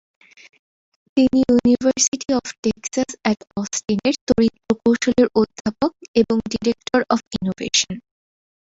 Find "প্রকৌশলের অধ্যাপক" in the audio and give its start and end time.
4.65-5.91